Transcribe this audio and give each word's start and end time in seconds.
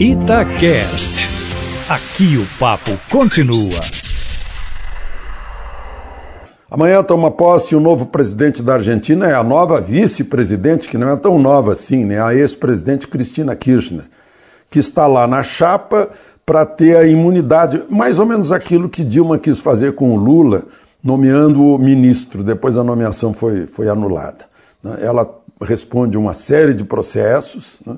Itacast. 0.00 1.30
Aqui 1.88 2.36
o 2.36 2.58
papo 2.58 2.90
continua. 3.08 3.80
Amanhã 6.68 7.00
toma 7.04 7.30
posse 7.30 7.76
o 7.76 7.80
novo 7.80 8.06
presidente 8.06 8.60
da 8.60 8.74
Argentina, 8.74 9.26
é 9.26 9.34
a 9.34 9.44
nova 9.44 9.80
vice-presidente, 9.80 10.88
que 10.88 10.98
não 10.98 11.10
é 11.10 11.16
tão 11.16 11.38
nova 11.38 11.72
assim, 11.72 12.04
né? 12.04 12.20
A 12.20 12.34
ex-presidente 12.34 13.06
Cristina 13.06 13.54
Kirchner, 13.54 14.06
que 14.68 14.80
está 14.80 15.06
lá 15.06 15.28
na 15.28 15.44
chapa 15.44 16.10
para 16.44 16.66
ter 16.66 16.96
a 16.96 17.06
imunidade, 17.06 17.84
mais 17.88 18.18
ou 18.18 18.26
menos 18.26 18.50
aquilo 18.50 18.88
que 18.88 19.04
Dilma 19.04 19.38
quis 19.38 19.60
fazer 19.60 19.94
com 19.94 20.12
o 20.12 20.16
Lula, 20.16 20.64
nomeando 21.02 21.62
o 21.62 21.78
ministro, 21.78 22.42
depois 22.42 22.76
a 22.76 22.82
nomeação 22.82 23.32
foi, 23.32 23.68
foi 23.68 23.88
anulada. 23.88 24.44
Né? 24.82 24.98
Ela 25.02 25.38
responde 25.62 26.18
uma 26.18 26.34
série 26.34 26.74
de 26.74 26.82
processos, 26.82 27.80
né? 27.86 27.96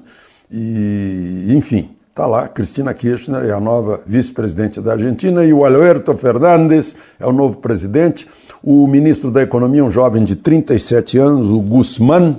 E, 0.51 1.55
enfim, 1.57 1.97
Está 2.17 2.27
lá, 2.27 2.49
Cristina 2.49 2.95
Kirchner 2.95 3.45
é 3.45 3.53
a 3.53 3.61
nova 3.61 4.01
vice-presidente 4.07 4.81
da 4.81 4.93
Argentina 4.93 5.45
e 5.45 5.53
o 5.53 5.67
Alberto 5.67 6.17
Fernandes 6.17 6.97
é 7.21 7.27
o 7.27 7.31
novo 7.31 7.59
presidente. 7.59 8.27
O 8.63 8.87
ministro 8.87 9.31
da 9.31 9.43
Economia, 9.43 9.85
um 9.85 9.91
jovem 9.91 10.25
de 10.25 10.35
37 10.35 11.19
anos, 11.19 11.51
o 11.51 11.61
Guzmán, 11.61 12.37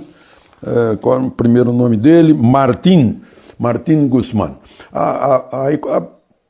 é, 0.66 0.96
qual 0.96 1.20
é 1.20 1.22
o 1.22 1.30
primeiro 1.30 1.72
nome 1.72 1.96
dele? 1.96 2.34
Martin, 2.34 3.20
Martin 3.56 4.08
Guzmán. 4.08 4.56
A, 4.92 5.00
a, 5.02 5.36
a, 5.36 6.02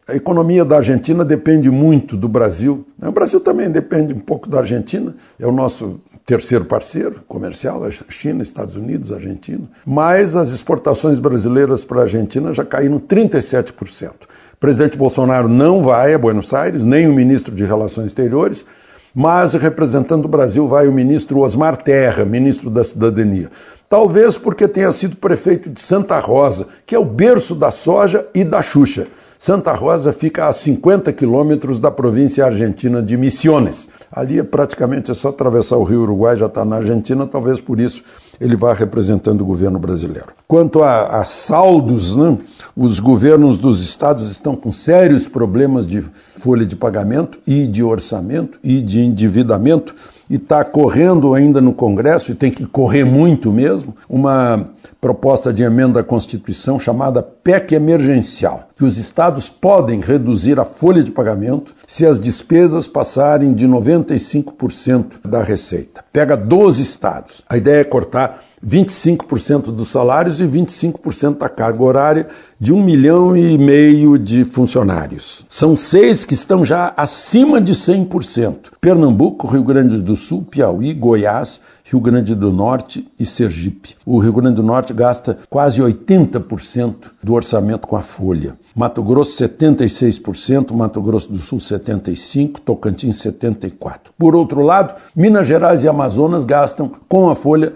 a, 0.09 0.17
economia 0.17 0.65
da 0.65 0.77
Argentina 0.79 1.23
depende 1.23 1.71
muito 1.71 2.17
do 2.17 2.29
Brasil. 2.29 2.87
O 2.99 3.13
Brasil 3.13 3.41
também 3.41 3.71
depende 3.71 4.15
um 4.15 4.21
pouco 4.21 4.49
da 4.49 4.61
Argentina, 4.61 5.15
é 5.39 5.47
o 5.47 5.53
nosso 5.53 6.01
terceiro 6.29 6.67
parceiro 6.67 7.23
comercial, 7.27 7.83
a 7.85 7.91
China, 7.91 8.43
Estados 8.43 8.77
Unidos, 8.77 9.11
Argentina, 9.11 9.67
mas 9.87 10.37
as 10.37 10.51
exportações 10.51 11.19
brasileiras 11.19 11.87
para 11.87 12.01
a 12.01 12.03
Argentina 12.03 12.53
já 12.53 12.67
caíram 12.67 13.01
37%. 13.01 14.11
O 14.53 14.57
presidente 14.61 14.99
Bolsonaro 14.99 15.49
não 15.49 15.83
vai 15.83 16.13
a 16.13 16.19
Buenos 16.19 16.53
Aires, 16.53 16.85
nem 16.85 17.09
o 17.09 17.15
ministro 17.15 17.55
de 17.55 17.65
Relações 17.65 18.09
Exteriores, 18.09 18.67
mas 19.15 19.55
representando 19.55 20.27
o 20.27 20.29
Brasil 20.29 20.69
vai 20.69 20.87
o 20.87 20.93
ministro 20.93 21.39
Osmar 21.39 21.79
Terra, 21.79 22.27
ministro 22.27 22.69
da 22.69 22.85
Cidadania. 22.85 23.51
Talvez 23.89 24.37
porque 24.37 24.69
tenha 24.69 24.93
sido 24.93 25.17
prefeito 25.17 25.71
de 25.71 25.81
Santa 25.81 26.19
Rosa, 26.19 26.69
que 26.85 26.95
é 26.95 26.99
o 26.99 27.07
berço 27.07 27.55
da 27.55 27.71
soja 27.71 28.27
e 28.35 28.45
da 28.45 28.61
Xuxa. 28.61 29.07
Santa 29.39 29.73
Rosa 29.73 30.13
fica 30.13 30.49
a 30.49 30.53
50 30.53 31.13
quilômetros 31.13 31.79
da 31.79 31.93
província 31.93 32.45
argentina 32.45 33.01
de 33.01 33.17
Misiones. 33.17 33.89
Ali 34.11 34.41
é 34.41 34.43
praticamente 34.43 35.13
é 35.13 35.15
só 35.15 35.29
atravessar 35.29 35.77
o 35.77 35.85
rio 35.85 36.03
Uruguai, 36.03 36.37
já 36.37 36.47
está 36.47 36.65
na 36.65 36.75
Argentina, 36.77 37.25
talvez 37.25 37.61
por 37.61 37.79
isso 37.79 38.03
ele 38.41 38.57
vá 38.57 38.73
representando 38.73 39.43
o 39.43 39.45
governo 39.45 39.79
brasileiro. 39.79 40.29
Quanto 40.47 40.83
a, 40.83 41.21
a 41.21 41.25
saldos, 41.25 42.17
né, 42.17 42.39
os 42.77 42.99
governos 43.01 43.57
dos 43.57 43.83
estados 43.83 44.31
estão 44.31 44.55
com 44.55 44.71
sérios 44.71 45.27
problemas 45.27 45.87
de 45.87 46.03
folha 46.03 46.65
de 46.65 46.77
pagamento 46.77 47.39
e 47.47 47.67
de 47.67 47.83
orçamento 47.83 48.59
e 48.63 48.81
de 48.81 49.01
endividamento 49.01 49.95
e 50.31 50.37
está 50.37 50.63
correndo 50.65 51.35
ainda 51.35 51.61
no 51.61 51.73
Congresso, 51.73 52.33
e 52.33 52.35
tem 52.35 52.51
que 52.51 52.67
correr 52.67 53.05
muito 53.05 53.53
mesmo, 53.53 53.97
uma 54.09 54.69
proposta 55.01 55.53
de 55.53 55.63
emenda 55.63 56.01
à 56.01 56.05
Constituição 56.05 56.79
chamada 56.79 57.23
PEC 57.23 57.75
emergencial, 57.75 58.69
que 58.75 58.85
os 58.85 58.99
estados 58.99 59.49
podem 59.49 60.01
reduzir 60.01 60.59
a 60.59 60.65
folha 60.65 61.03
de 61.03 61.13
pagamento 61.13 61.75
se 61.87 62.05
as 62.05 62.19
despesas 62.19 62.89
passarem 62.89 63.55
de 63.55 63.67
95% 63.67 65.27
da 65.27 65.43
receita. 65.43 66.05
Pega 66.13 66.37
12 66.37 66.83
estados. 66.83 67.43
A 67.49 67.57
ideia 67.57 67.81
é 67.81 67.85
cortar 67.85 68.28
25% 68.65 69.73
dos 69.73 69.91
salários 69.91 70.41
e 70.41 70.45
25% 70.45 71.39
da 71.39 71.49
carga 71.49 71.83
horária 71.83 72.29
de 72.61 72.73
um 72.73 72.83
milhão 72.83 73.37
e 73.37 73.57
meio 73.57 74.19
de 74.19 74.45
funcionários. 74.45 75.47
São 75.49 75.77
seis 75.77 76.25
que 76.25 76.35
estão 76.35 76.65
já 76.65 76.93
acima 76.97 77.61
de 77.61 77.73
100%. 77.73 78.73
Pernambuco, 78.81 79.47
Rio 79.47 79.63
Grande 79.63 80.03
do 80.03 80.17
Sul, 80.17 80.43
Piauí, 80.43 80.93
Goiás, 80.93 81.61
Rio 81.91 82.01
Grande 82.01 82.35
do 82.35 82.53
Norte 82.53 83.09
e 83.19 83.25
Sergipe. 83.25 83.97
O 84.05 84.19
Rio 84.19 84.33
Grande 84.33 84.57
do 84.57 84.63
Norte 84.63 84.93
gasta 84.93 85.39
quase 85.49 85.81
80% 85.81 86.95
do 87.23 87.33
orçamento 87.33 87.87
com 87.87 87.97
a 87.97 88.03
folha. 88.03 88.59
Mato 88.77 89.03
Grosso 89.03 89.43
76%, 89.43 90.73
Mato 90.75 91.01
Grosso 91.01 91.33
do 91.33 91.39
Sul 91.39 91.59
75%, 91.59 92.59
Tocantins 92.63 93.17
74%. 93.19 93.73
Por 94.19 94.37
outro 94.37 94.61
lado, 94.61 95.01
Minas 95.17 95.47
Gerais 95.47 95.83
e 95.83 95.89
Amazonas 95.89 96.45
gastam 96.45 96.91
com 97.09 97.31
a 97.31 97.35
folha 97.35 97.73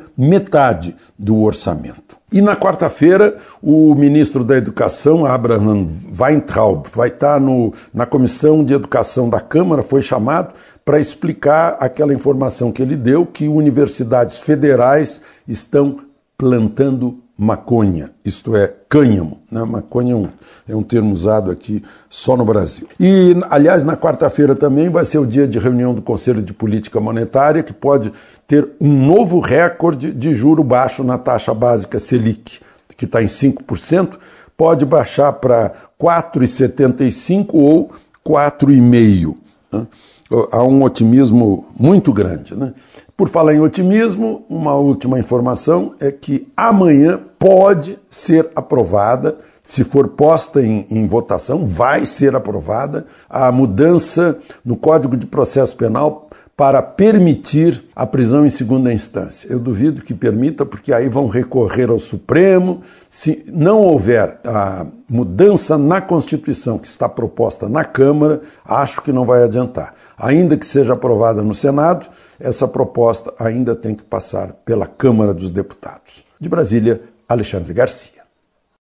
metade 0.72 0.96
do 1.18 1.40
orçamento. 1.40 2.16
E 2.32 2.40
na 2.40 2.56
quarta-feira, 2.56 3.36
o 3.62 3.94
ministro 3.94 4.42
da 4.42 4.56
Educação, 4.56 5.26
Abraham 5.26 5.86
Weintraub, 6.18 6.86
vai 6.90 7.08
estar 7.08 7.38
no, 7.38 7.74
na 7.92 8.06
Comissão 8.06 8.64
de 8.64 8.72
Educação 8.72 9.28
da 9.28 9.40
Câmara, 9.40 9.82
foi 9.82 10.00
chamado 10.00 10.54
para 10.84 10.98
explicar 10.98 11.76
aquela 11.78 12.14
informação 12.14 12.72
que 12.72 12.80
ele 12.80 12.96
deu, 12.96 13.26
que 13.26 13.48
universidades 13.48 14.38
federais 14.38 15.20
estão 15.46 15.98
plantando 16.42 17.20
maconha, 17.38 18.10
isto 18.24 18.56
é, 18.56 18.74
cânhamo. 18.88 19.42
Né? 19.48 19.62
Maconha 19.62 20.12
é 20.12 20.16
um, 20.16 20.28
é 20.70 20.74
um 20.74 20.82
termo 20.82 21.12
usado 21.12 21.52
aqui 21.52 21.84
só 22.10 22.36
no 22.36 22.44
Brasil. 22.44 22.88
E, 22.98 23.36
aliás, 23.48 23.84
na 23.84 23.96
quarta-feira 23.96 24.56
também 24.56 24.90
vai 24.90 25.04
ser 25.04 25.18
o 25.18 25.24
dia 25.24 25.46
de 25.46 25.60
reunião 25.60 25.94
do 25.94 26.02
Conselho 26.02 26.42
de 26.42 26.52
Política 26.52 27.00
Monetária, 27.00 27.62
que 27.62 27.72
pode 27.72 28.12
ter 28.44 28.70
um 28.80 29.06
novo 29.06 29.38
recorde 29.38 30.12
de 30.12 30.34
juro 30.34 30.64
baixo 30.64 31.04
na 31.04 31.16
taxa 31.16 31.54
básica 31.54 32.00
Selic, 32.00 32.58
que 32.96 33.04
está 33.04 33.22
em 33.22 33.26
5%, 33.26 34.18
pode 34.56 34.84
baixar 34.84 35.32
para 35.34 35.70
4,75% 35.96 37.50
ou 37.52 37.92
4,5%. 38.26 39.36
Né? 39.72 39.86
há 40.50 40.62
um 40.62 40.82
otimismo 40.82 41.66
muito 41.78 42.12
grande. 42.12 42.56
Né? 42.56 42.72
Por 43.22 43.28
falar 43.28 43.54
em 43.54 43.60
otimismo, 43.60 44.44
uma 44.48 44.74
última 44.74 45.16
informação 45.16 45.94
é 46.00 46.10
que 46.10 46.48
amanhã 46.56 47.20
pode 47.38 47.96
ser 48.10 48.50
aprovada, 48.52 49.38
se 49.62 49.84
for 49.84 50.08
posta 50.08 50.60
em, 50.60 50.84
em, 50.90 51.06
votação, 51.06 51.64
vai 51.64 52.04
ser 52.04 52.34
aprovada 52.34 53.06
a 53.30 53.52
mudança 53.52 54.40
no 54.64 54.74
Código 54.74 55.16
de 55.16 55.24
Processo 55.24 55.76
Penal 55.76 56.30
para 56.56 56.82
permitir 56.82 57.84
a 57.96 58.06
prisão 58.06 58.44
em 58.44 58.50
segunda 58.50 58.92
instância. 58.92 59.48
Eu 59.50 59.58
duvido 59.58 60.02
que 60.02 60.12
permita, 60.12 60.66
porque 60.66 60.92
aí 60.92 61.08
vão 61.08 61.26
recorrer 61.26 61.90
ao 61.90 61.98
Supremo. 61.98 62.82
Se 63.08 63.44
não 63.52 63.80
houver 63.80 64.38
a 64.44 64.86
mudança 65.08 65.78
na 65.78 66.00
Constituição 66.00 66.78
que 66.78 66.86
está 66.86 67.08
proposta 67.08 67.68
na 67.68 67.84
Câmara, 67.84 68.42
acho 68.64 69.00
que 69.00 69.12
não 69.12 69.24
vai 69.24 69.42
adiantar. 69.42 69.94
Ainda 70.16 70.56
que 70.56 70.66
seja 70.66 70.92
aprovada 70.92 71.42
no 71.42 71.54
Senado, 71.54 72.06
essa 72.38 72.68
proposta 72.68 73.32
ainda 73.38 73.74
tem 73.74 73.94
que 73.94 74.04
passar 74.04 74.52
pela 74.64 74.86
Câmara 74.86 75.32
dos 75.32 75.50
Deputados. 75.50 76.24
De 76.38 76.48
Brasília, 76.48 77.00
Alexandre 77.28 77.72
Garcia. 77.72 78.21